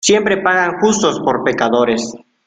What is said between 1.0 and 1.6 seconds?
por